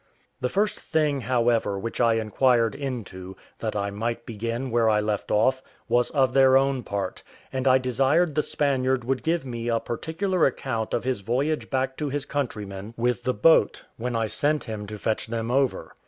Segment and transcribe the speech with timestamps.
[0.39, 5.29] The first thing, however, which I inquired into, that I might begin where I left
[5.29, 7.21] off, was of their own part;
[7.53, 11.97] and I desired the Spaniard would give me a particular account of his voyage back
[11.97, 15.95] to his countrymen with the boat, when I sent him to fetch them over.